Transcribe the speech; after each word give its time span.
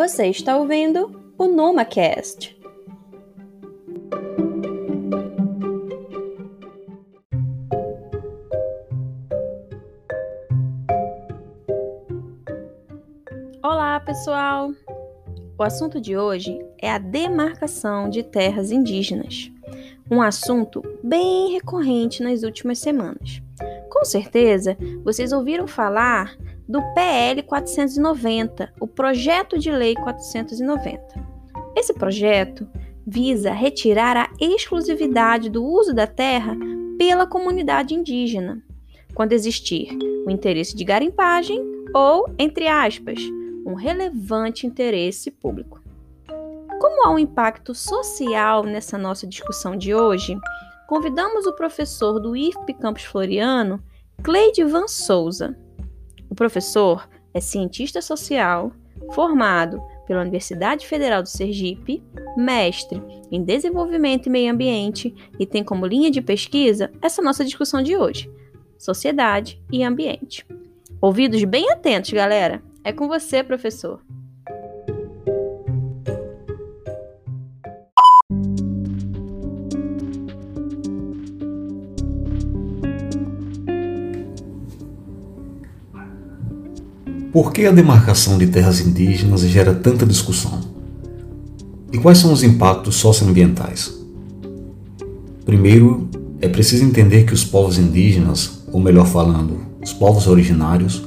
Você 0.00 0.28
está 0.28 0.56
ouvindo 0.56 1.20
o 1.36 1.46
NomaCast. 1.46 2.58
Olá, 13.62 14.00
pessoal! 14.00 14.70
O 15.58 15.62
assunto 15.62 16.00
de 16.00 16.16
hoje 16.16 16.58
é 16.80 16.90
a 16.90 16.96
demarcação 16.96 18.08
de 18.08 18.22
terras 18.22 18.72
indígenas, 18.72 19.52
um 20.10 20.22
assunto 20.22 20.82
bem 21.04 21.52
recorrente 21.52 22.22
nas 22.22 22.42
últimas 22.42 22.78
semanas. 22.78 23.42
Com 23.90 24.02
certeza, 24.06 24.78
vocês 25.04 25.30
ouviram 25.30 25.66
falar 25.66 26.38
do 26.70 26.80
PL 26.94 27.42
490, 27.42 28.72
o 28.78 28.86
Projeto 28.86 29.58
de 29.58 29.72
Lei 29.72 29.96
490. 29.96 31.02
Esse 31.74 31.92
projeto 31.92 32.64
visa 33.04 33.50
retirar 33.50 34.16
a 34.16 34.30
exclusividade 34.40 35.50
do 35.50 35.64
uso 35.64 35.92
da 35.92 36.06
terra 36.06 36.56
pela 36.96 37.26
comunidade 37.26 37.92
indígena, 37.92 38.62
quando 39.16 39.32
existir 39.32 39.98
o 40.24 40.30
interesse 40.30 40.76
de 40.76 40.84
garimpagem 40.84 41.60
ou, 41.92 42.32
entre 42.38 42.68
aspas, 42.68 43.18
um 43.66 43.74
relevante 43.74 44.64
interesse 44.64 45.28
público. 45.28 45.82
Como 46.78 47.04
há 47.04 47.10
um 47.10 47.18
impacto 47.18 47.74
social 47.74 48.62
nessa 48.62 48.96
nossa 48.96 49.26
discussão 49.26 49.76
de 49.76 49.92
hoje, 49.92 50.38
convidamos 50.86 51.46
o 51.46 51.56
professor 51.56 52.20
do 52.20 52.36
IFP 52.36 52.74
Campus 52.74 53.02
Floriano, 53.02 53.82
Cleide 54.22 54.62
Van 54.62 54.86
Souza, 54.86 55.58
o 56.30 56.34
professor 56.34 57.08
é 57.34 57.40
cientista 57.40 58.00
social, 58.00 58.72
formado 59.12 59.82
pela 60.06 60.22
Universidade 60.22 60.86
Federal 60.86 61.22
do 61.22 61.28
Sergipe, 61.28 62.02
mestre 62.36 63.02
em 63.30 63.42
desenvolvimento 63.42 64.26
e 64.26 64.30
meio 64.30 64.52
ambiente 64.52 65.14
e 65.38 65.44
tem 65.44 65.62
como 65.62 65.86
linha 65.86 66.10
de 66.10 66.22
pesquisa 66.22 66.90
essa 67.02 67.20
nossa 67.20 67.44
discussão 67.44 67.82
de 67.82 67.96
hoje: 67.96 68.30
sociedade 68.78 69.60
e 69.70 69.82
ambiente. 69.82 70.46
Ouvidos 71.00 71.42
bem 71.44 71.70
atentos, 71.70 72.10
galera. 72.12 72.62
É 72.84 72.92
com 72.92 73.08
você, 73.08 73.42
professor. 73.42 74.00
Por 87.32 87.52
que 87.52 87.64
a 87.64 87.70
demarcação 87.70 88.36
de 88.36 88.48
terras 88.48 88.80
indígenas 88.80 89.42
gera 89.42 89.72
tanta 89.72 90.04
discussão? 90.04 90.58
E 91.92 91.98
quais 91.98 92.18
são 92.18 92.32
os 92.32 92.42
impactos 92.42 92.96
socioambientais? 92.96 93.96
Primeiro, 95.44 96.08
é 96.40 96.48
preciso 96.48 96.82
entender 96.82 97.22
que 97.22 97.32
os 97.32 97.44
povos 97.44 97.78
indígenas, 97.78 98.62
ou 98.72 98.80
melhor 98.80 99.06
falando, 99.06 99.60
os 99.80 99.92
povos 99.92 100.26
originários, 100.26 101.04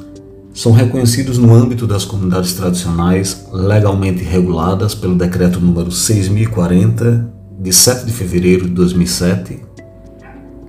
são 0.53 0.71
reconhecidos 0.71 1.37
no 1.37 1.53
âmbito 1.53 1.85
das 1.85 2.05
comunidades 2.05 2.53
tradicionais 2.53 3.45
legalmente 3.51 4.23
reguladas 4.23 4.95
pelo 4.95 5.15
Decreto 5.15 5.59
número 5.59 5.91
6040, 5.91 7.33
de 7.59 7.73
7 7.73 8.05
de 8.05 8.13
fevereiro 8.13 8.63
de 8.63 8.71
2007, 8.71 9.59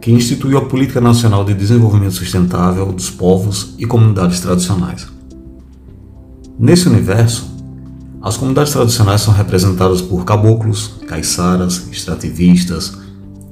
que 0.01 0.11
instituiu 0.11 0.59
a 0.59 0.65
Política 0.65 1.01
Nacional 1.01 1.45
de 1.45 1.55
Desenvolvimento 1.55 2.15
Sustentável 2.15 2.91
dos 2.93 3.09
Povos 3.09 3.77
e 3.79 3.87
Comunidades 3.87 4.41
Tradicionais. 4.41 5.14
Nesse 6.57 6.89
universo, 6.89 7.51
as 8.23 8.37
comunidades 8.37 8.73
tradicionais 8.73 9.23
são 9.23 9.35
representadas 9.35 10.01
por 10.01 10.25
caboclos, 10.25 11.01
caiçaras, 11.09 11.89
extrativistas, 11.91 12.93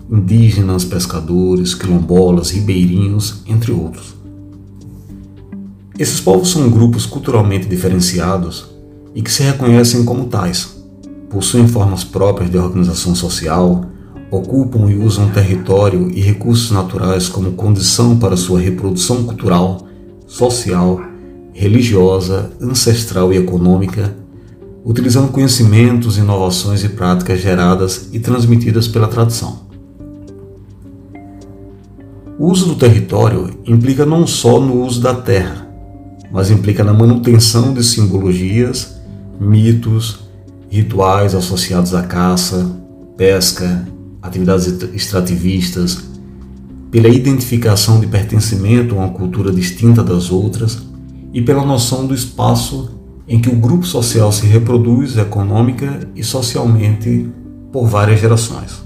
indígenas, 0.09 0.85
pescadores, 0.85 1.75
quilombolas, 1.75 2.51
ribeirinhos, 2.51 3.43
entre 3.45 3.73
outros. 3.73 4.15
Esses 5.99 6.21
povos 6.21 6.53
são 6.53 6.71
grupos 6.71 7.05
culturalmente 7.05 7.67
diferenciados 7.67 8.71
e 9.17 9.21
que 9.21 9.33
se 9.33 9.43
reconhecem 9.43 10.05
como 10.05 10.27
tais. 10.27 10.77
Possuem 11.29 11.67
formas 11.67 12.05
próprias 12.05 12.51
de 12.51 12.57
organização 12.57 13.17
social, 13.17 13.85
ocupam 14.31 14.89
e 14.89 14.97
usam 14.97 15.29
território 15.31 16.09
e 16.09 16.21
recursos 16.21 16.71
naturais 16.71 17.29
como 17.29 17.53
condição 17.53 18.17
para 18.17 18.37
sua 18.37 18.61
reprodução 18.61 19.25
cultural, 19.25 19.89
social 20.27 21.12
religiosa, 21.53 22.51
ancestral 22.61 23.33
e 23.33 23.37
econômica, 23.37 24.17
utilizando 24.85 25.31
conhecimentos, 25.31 26.19
inovações 26.19 26.83
e 26.83 26.89
práticas 26.89 27.41
geradas 27.41 28.09
e 28.13 28.19
transmitidas 28.19 28.89
pela 28.89 29.07
tradição. 29.07 29.61
O 32.39 32.51
uso 32.51 32.67
do 32.67 32.75
território 32.75 33.51
implica 33.67 34.05
não 34.05 34.27
só 34.27 34.59
no 34.59 34.85
uso 34.85 35.01
da 35.01 35.15
terra, 35.15 35.69
mas 36.33 36.51
implica 36.51 36.83
na 36.83 36.93
manutenção 36.93 37.73
de 37.75 37.85
simbologias, 37.85 38.97
mitos, 39.39 40.21
rituais 40.69 41.35
associados 41.35 41.95
à 41.95 42.03
caça, 42.03 42.69
pesca, 43.17 43.87
atividades 44.21 44.67
extrativistas, 44.95 45.99
pela 46.91 47.09
identificação 47.09 48.01
de 48.01 48.07
pertencimento 48.07 48.95
a 48.95 48.99
uma 48.99 49.11
cultura 49.11 49.53
distinta 49.53 50.03
das 50.03 50.31
outras 50.31 50.92
e 51.33 51.41
pela 51.41 51.65
noção 51.65 52.07
do 52.07 52.15
espaço 52.15 52.91
em 53.27 53.41
que 53.41 53.49
o 53.49 53.57
grupo 53.57 53.87
social 53.87 54.31
se 54.33 54.47
reproduz 54.47 55.17
econômica 55.17 56.09
e 56.15 56.23
socialmente 56.23 57.31
por 57.73 57.87
várias 57.87 58.21
gerações. 58.21 58.83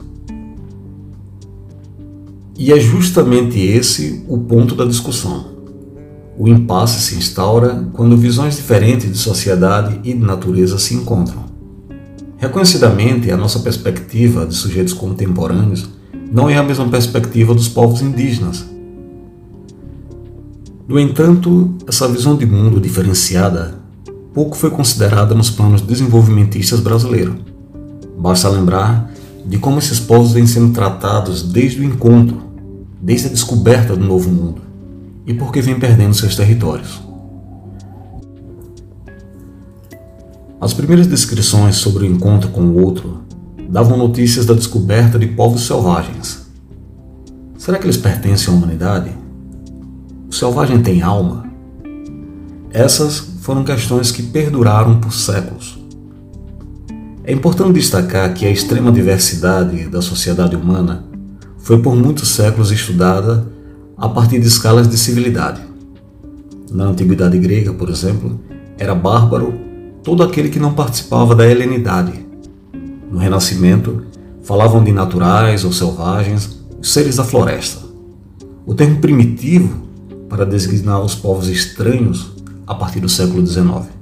E 2.59 2.73
é 2.73 2.79
justamente 2.79 3.59
esse 3.59 4.25
o 4.29 4.39
ponto 4.39 4.75
da 4.75 4.85
discussão. 4.85 5.57
O 6.39 6.49
impasse 6.49 7.01
se 7.01 7.17
instaura 7.17 7.89
quando 7.93 8.17
visões 8.17 8.57
diferentes 8.57 9.11
de 9.11 9.19
sociedade 9.19 10.01
e 10.05 10.13
de 10.13 10.21
natureza 10.21 10.79
se 10.79 10.95
encontram. 10.95 11.45
Reconhecidamente, 12.39 13.31
a 13.31 13.37
nossa 13.37 13.59
perspectiva 13.61 14.47
de 14.47 14.55
sujeitos 14.55 14.93
contemporâneos 14.93 15.89
não 16.31 16.49
é 16.49 16.57
a 16.57 16.63
mesma 16.63 16.87
perspectiva 16.89 17.55
dos 17.55 17.69
povos 17.69 18.03
indígenas, 18.03 18.67
no 20.89 21.01
entanto, 21.01 21.75
essa 21.87 22.07
visão 22.07 22.37
de 22.37 22.47
mundo 22.47 22.81
diferenciada 22.81 23.75
pouco 24.33 24.57
foi 24.57 24.71
considerada 24.71 25.35
nos 25.35 25.51
planos 25.51 25.81
desenvolvimentistas 25.81 26.79
brasileiros. 26.79 27.35
Basta 28.19 28.49
lembrar 28.49 29.11
de 29.45 29.59
como 29.59 29.79
esses 29.79 29.99
povos 29.99 30.33
vêm 30.33 30.47
sendo 30.47 30.73
tratados 30.73 31.43
desde 31.43 31.81
o 31.81 31.85
encontro, 31.85 32.43
desde 33.01 33.29
a 33.29 33.31
descoberta 33.31 33.97
do 33.97 34.05
novo 34.05 34.31
mundo, 34.31 34.61
e 35.27 35.35
por 35.35 35.51
que 35.51 35.61
vêm 35.61 35.79
perdendo 35.79 36.15
seus 36.15 36.37
territórios. 36.37 37.01
As 40.61 40.73
primeiras 40.73 41.07
descrições 41.07 41.77
sobre 41.77 42.05
o 42.05 42.07
encontro 42.07 42.51
com 42.51 42.61
o 42.61 42.83
outro 42.85 43.23
davam 43.69 43.97
notícias 43.97 44.47
da 44.47 44.55
descoberta 44.55 45.19
de 45.19 45.27
povos 45.27 45.67
selvagens. 45.67 46.47
Será 47.59 47.79
que 47.79 47.87
eles 47.87 47.97
pertencem 47.97 48.53
à 48.53 48.57
humanidade? 48.57 49.26
Selvagem 50.37 50.83
tem 50.83 51.01
alma? 51.01 51.47
Essas 52.71 53.21
foram 53.41 53.65
questões 53.65 54.13
que 54.13 54.23
perduraram 54.23 55.01
por 55.01 55.11
séculos. 55.11 55.79
É 57.25 57.33
importante 57.33 57.73
destacar 57.73 58.35
que 58.35 58.45
a 58.45 58.51
extrema 58.51 58.93
diversidade 58.93 59.89
da 59.89 60.03
sociedade 60.03 60.55
humana 60.55 61.07
foi 61.57 61.81
por 61.81 61.97
muitos 61.97 62.29
séculos 62.29 62.71
estudada 62.71 63.51
a 63.97 64.11
partir 64.11 64.39
de 64.39 64.47
escalas 64.47 64.87
de 64.87 64.99
civilidade. 64.99 65.63
Na 66.71 66.85
antiguidade 66.85 67.39
grega, 67.39 67.73
por 67.73 67.89
exemplo, 67.89 68.39
era 68.77 68.95
bárbaro 68.95 69.55
todo 70.05 70.23
aquele 70.23 70.51
que 70.51 70.61
não 70.61 70.75
participava 70.75 71.35
da 71.35 71.47
helenidade. 71.47 72.13
No 73.11 73.17
Renascimento, 73.17 74.05
falavam 74.43 74.85
de 74.85 74.93
naturais 74.93 75.65
ou 75.65 75.73
selvagens, 75.73 76.63
os 76.79 76.93
seres 76.93 77.17
da 77.17 77.25
floresta. 77.25 77.87
O 78.67 78.75
termo 78.75 79.01
primitivo 79.01 79.86
para 80.29 80.45
designar 80.45 81.01
os 81.01 81.15
povos 81.15 81.49
estranhos 81.49 82.33
a 82.67 82.75
partir 82.75 83.01
do 83.01 83.09
século 83.09 83.47
XIX. 83.47 83.97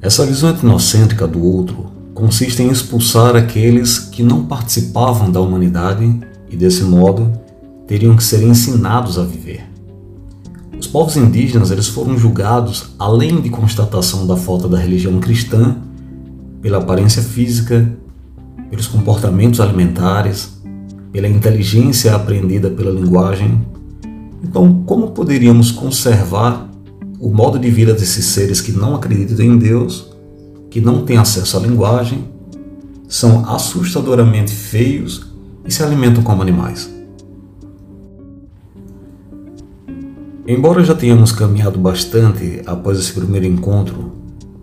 Essa 0.00 0.24
visão 0.24 0.50
etnocêntrica 0.50 1.26
do 1.26 1.44
outro 1.44 1.90
consiste 2.14 2.62
em 2.62 2.70
expulsar 2.70 3.36
aqueles 3.36 3.98
que 3.98 4.22
não 4.22 4.46
participavam 4.46 5.30
da 5.30 5.40
humanidade 5.40 6.20
e, 6.48 6.56
desse 6.56 6.82
modo, 6.82 7.30
teriam 7.86 8.16
que 8.16 8.24
ser 8.24 8.42
ensinados 8.42 9.18
a 9.18 9.24
viver. 9.24 9.68
Os 10.78 10.86
povos 10.86 11.16
indígenas 11.16 11.70
eles 11.70 11.88
foram 11.88 12.16
julgados, 12.16 12.94
além 12.98 13.40
de 13.42 13.50
constatação 13.50 14.26
da 14.26 14.36
falta 14.36 14.66
da 14.66 14.78
religião 14.78 15.20
cristã, 15.20 15.76
pela 16.62 16.78
aparência 16.78 17.22
física, 17.22 17.90
pelos 18.70 18.86
comportamentos 18.86 19.60
alimentares, 19.60 20.59
pela 21.12 21.28
inteligência 21.28 22.14
aprendida 22.14 22.70
pela 22.70 22.90
linguagem, 22.90 23.60
Então, 24.42 24.82
como 24.86 25.10
poderíamos 25.10 25.70
conservar 25.70 26.66
o 27.20 27.28
modo 27.28 27.58
de 27.58 27.70
vida 27.70 27.92
desses 27.92 28.24
seres 28.24 28.60
que 28.60 28.72
não 28.72 28.94
acreditam 28.94 29.44
em 29.44 29.58
Deus, 29.58 30.10
que 30.70 30.80
não 30.80 31.04
têm 31.04 31.18
acesso 31.18 31.58
à 31.58 31.60
linguagem, 31.60 32.24
são 33.06 33.44
assustadoramente 33.50 34.50
feios 34.50 35.26
e 35.66 35.70
se 35.70 35.82
alimentam 35.82 36.22
como 36.22 36.40
animais? 36.40 36.90
Embora 40.46 40.82
já 40.82 40.94
tenhamos 40.94 41.30
caminhado 41.30 41.78
bastante 41.78 42.62
após 42.64 42.98
esse 42.98 43.12
primeiro 43.12 43.46
encontro, 43.46 44.12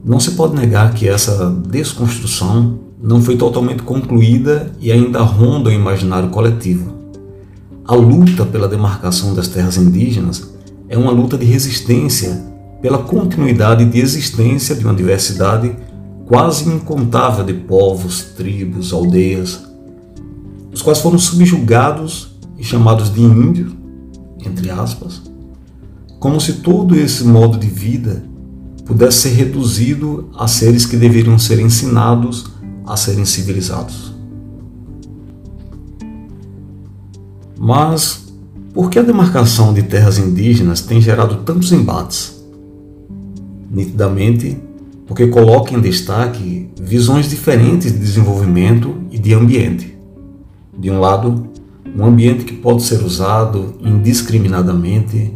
não 0.03 0.19
se 0.19 0.31
pode 0.31 0.55
negar 0.55 0.93
que 0.93 1.07
essa 1.07 1.51
desconstrução 1.51 2.86
não 3.01 3.21
foi 3.21 3.37
totalmente 3.37 3.83
concluída 3.83 4.71
e 4.79 4.91
ainda 4.91 5.21
ronda 5.21 5.69
o 5.69 5.73
imaginário 5.73 6.29
coletivo. 6.29 6.95
A 7.85 7.93
luta 7.93 8.45
pela 8.45 8.67
demarcação 8.67 9.33
das 9.33 9.47
terras 9.47 9.77
indígenas 9.77 10.51
é 10.89 10.97
uma 10.97 11.11
luta 11.11 11.37
de 11.37 11.45
resistência 11.45 12.43
pela 12.81 12.97
continuidade 12.97 13.85
de 13.85 13.99
existência 13.99 14.75
de 14.75 14.83
uma 14.83 14.93
diversidade 14.93 15.75
quase 16.25 16.67
incontável 16.69 17.45
de 17.45 17.53
povos, 17.53 18.23
tribos, 18.35 18.91
aldeias, 18.91 19.63
os 20.73 20.81
quais 20.81 20.99
foram 20.99 21.17
subjugados 21.17 22.35
e 22.57 22.63
chamados 22.63 23.13
de 23.13 23.21
índios, 23.21 23.71
entre 24.45 24.69
aspas, 24.69 25.21
como 26.19 26.41
se 26.41 26.53
todo 26.53 26.95
esse 26.95 27.23
modo 27.23 27.57
de 27.57 27.67
vida 27.67 28.25
pudesse 28.85 29.29
ser 29.29 29.35
reduzido 29.35 30.29
a 30.37 30.47
seres 30.47 30.85
que 30.85 30.97
deveriam 30.97 31.37
ser 31.39 31.59
ensinados 31.59 32.56
a 32.87 32.95
serem 32.95 33.25
civilizados. 33.25 34.15
Mas 37.59 38.27
por 38.73 38.89
que 38.91 38.99
a 38.99 39.01
demarcação 39.01 39.73
de 39.73 39.81
terras 39.83 40.19
indígenas 40.19 40.81
tem 40.81 41.01
gerado 41.01 41.37
tantos 41.37 41.71
embates? 41.71 42.43
Nitidamente, 43.71 44.57
porque 45.07 45.27
coloca 45.27 45.73
em 45.73 45.81
destaque 45.81 46.69
visões 46.79 47.27
diferentes 47.27 47.91
de 47.91 47.97
desenvolvimento 47.97 48.95
e 49.09 49.17
de 49.17 49.33
ambiente. 49.33 49.97
De 50.77 50.91
um 50.91 50.99
lado, 50.99 51.47
um 51.97 52.05
ambiente 52.05 52.45
que 52.45 52.53
pode 52.53 52.83
ser 52.83 53.03
usado 53.03 53.73
indiscriminadamente 53.81 55.33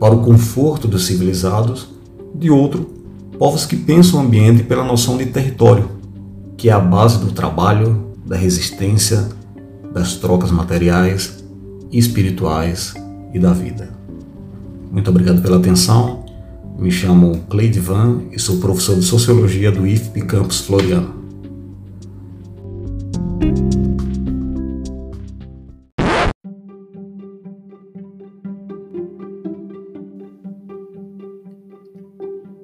para 0.00 0.14
o 0.14 0.22
conforto 0.22 0.88
dos 0.88 1.04
civilizados, 1.06 1.88
de 2.34 2.50
outro, 2.50 2.88
povos 3.38 3.66
que 3.66 3.76
pensam 3.76 4.20
o 4.20 4.22
ambiente 4.22 4.62
pela 4.62 4.82
noção 4.84 5.18
de 5.18 5.26
território, 5.26 5.97
que 6.58 6.68
é 6.68 6.72
a 6.72 6.80
base 6.80 7.24
do 7.24 7.30
trabalho, 7.30 8.14
da 8.26 8.36
resistência, 8.36 9.28
das 9.94 10.16
trocas 10.16 10.50
materiais 10.50 11.44
e 11.88 11.96
espirituais 11.96 12.94
e 13.32 13.38
da 13.38 13.52
vida. 13.52 13.88
Muito 14.90 15.08
obrigado 15.08 15.40
pela 15.40 15.58
atenção. 15.58 16.26
Me 16.76 16.90
chamo 16.90 17.44
Cleide 17.48 17.78
Van 17.78 18.22
e 18.32 18.40
sou 18.40 18.58
professor 18.58 18.96
de 18.96 19.02
Sociologia 19.02 19.70
do 19.70 19.86
IFP 19.86 20.22
Campus 20.22 20.60
Floriano. 20.60 21.16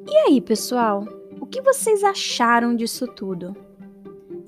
E 0.08 0.17
aí, 0.26 0.41
pessoal? 0.41 1.06
O 1.41 1.46
que 1.46 1.62
vocês 1.62 2.02
acharam 2.02 2.75
disso 2.75 3.06
tudo? 3.06 3.64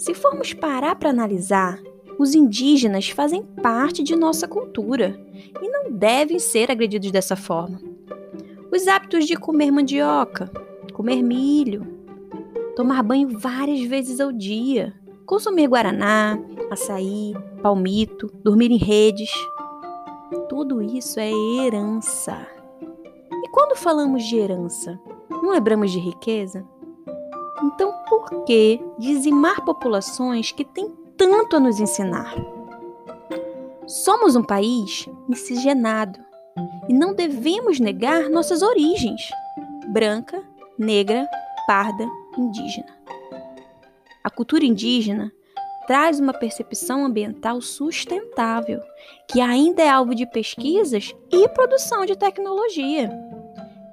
Se 0.06 0.14
formos 0.14 0.53
parar 0.53 0.94
para 0.94 1.11
analisar, 1.11 1.82
os 2.17 2.32
indígenas 2.32 3.08
fazem 3.08 3.43
parte 3.43 4.05
de 4.05 4.14
nossa 4.14 4.47
cultura 4.47 5.20
e 5.61 5.69
não 5.69 5.91
devem 5.91 6.38
ser 6.38 6.70
agredidos 6.70 7.11
dessa 7.11 7.35
forma. 7.35 7.81
Os 8.70 8.87
hábitos 8.87 9.26
de 9.26 9.35
comer 9.35 9.73
mandioca, 9.73 10.49
comer 10.93 11.25
milho, 11.25 11.85
tomar 12.76 13.03
banho 13.03 13.37
várias 13.37 13.81
vezes 13.81 14.20
ao 14.20 14.31
dia, 14.31 14.94
consumir 15.26 15.67
guaraná, 15.67 16.38
açaí, 16.70 17.35
palmito, 17.61 18.31
dormir 18.44 18.70
em 18.70 18.79
redes. 18.79 19.32
Tudo 20.49 20.81
isso 20.81 21.19
é 21.19 21.32
herança. 21.32 22.47
E 23.43 23.49
quando 23.49 23.76
falamos 23.76 24.23
de 24.23 24.37
herança, 24.37 25.00
não 25.29 25.50
lembramos 25.50 25.91
de 25.91 25.99
riqueza? 25.99 26.64
Então, 27.62 27.93
por 28.08 28.44
que 28.44 28.81
dizimar 28.99 29.64
populações 29.64 30.53
que 30.53 30.64
têm 30.64 30.94
tanto 31.17 31.56
a 31.56 31.61
nos 31.61 31.81
ensinar? 31.81 32.35
Somos 33.87 34.37
um 34.37 34.43
país 34.43 35.08
miscigenado 35.29 36.19
e 36.88 36.93
não 36.93 37.14
devemos 37.14 37.81
negar 37.81 38.29
nossas 38.29 38.62
origens: 38.62 39.23
branca, 39.88 40.43
negra, 40.79 41.26
parda, 41.67 42.06
indígena. 42.37 42.94
A 44.23 44.31
cultura 44.31 44.64
indígena 44.64 45.32
traz 45.87 46.19
uma 46.19 46.32
percepção 46.32 47.06
ambiental 47.06 47.61
sustentável, 47.61 48.81
que 49.29 49.41
ainda 49.41 49.82
é 49.82 49.88
alvo 49.88 50.14
de 50.14 50.26
pesquisas 50.26 51.14
e 51.31 51.49
produção 51.50 52.05
de 52.05 52.17
tecnologia. 52.17 53.08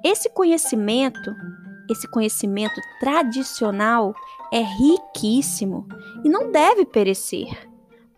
Esse 0.02 0.28
conhecimento 0.28 1.32
esse 1.90 2.08
conhecimento 2.08 2.80
tradicional 3.00 4.14
é 4.52 4.60
riquíssimo 4.60 5.86
e 6.24 6.28
não 6.28 6.50
deve 6.50 6.84
perecer. 6.84 7.68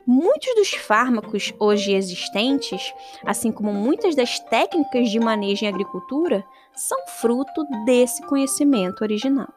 Muitos 0.07 0.55
dos 0.55 0.71
fármacos 0.71 1.53
hoje 1.59 1.93
existentes, 1.93 2.95
assim 3.25 3.51
como 3.51 3.73
muitas 3.73 4.15
das 4.15 4.39
técnicas 4.39 5.11
de 5.11 5.19
manejo 5.19 5.65
em 5.65 5.69
agricultura, 5.69 6.45
são 6.73 6.99
fruto 7.09 7.65
desse 7.85 8.23
conhecimento 8.23 9.03
original. 9.03 9.49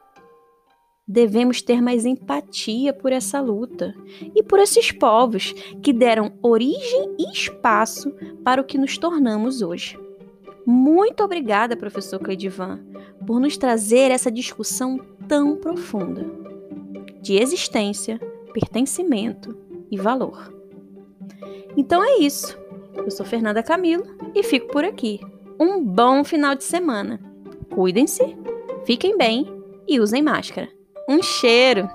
Devemos 1.06 1.62
ter 1.62 1.80
mais 1.80 2.04
empatia 2.04 2.92
por 2.92 3.12
essa 3.12 3.40
luta 3.40 3.94
e 4.34 4.42
por 4.42 4.58
esses 4.58 4.90
povos 4.90 5.52
que 5.82 5.92
deram 5.92 6.38
origem 6.42 7.14
e 7.18 7.32
espaço 7.32 8.12
para 8.44 8.60
o 8.60 8.64
que 8.64 8.78
nos 8.78 8.98
tornamos 8.98 9.62
hoje. 9.62 9.98
Muito 10.66 11.22
obrigada, 11.22 11.76
professor 11.76 12.18
Cleidivan, 12.20 12.84
por 13.30 13.38
nos 13.38 13.56
trazer 13.56 14.10
essa 14.10 14.28
discussão 14.28 14.98
tão 15.28 15.54
profunda 15.54 16.26
de 17.22 17.36
existência, 17.36 18.18
pertencimento 18.52 19.56
e 19.88 19.96
valor. 19.96 20.52
Então 21.76 22.02
é 22.02 22.18
isso. 22.18 22.58
Eu 22.92 23.08
sou 23.08 23.24
Fernanda 23.24 23.62
Camilo 23.62 24.04
e 24.34 24.42
fico 24.42 24.66
por 24.72 24.84
aqui. 24.84 25.20
Um 25.60 25.80
bom 25.80 26.24
final 26.24 26.56
de 26.56 26.64
semana. 26.64 27.20
Cuidem-se, 27.72 28.36
fiquem 28.84 29.16
bem 29.16 29.46
e 29.86 30.00
usem 30.00 30.22
máscara. 30.22 30.68
Um 31.08 31.22
cheiro! 31.22 31.88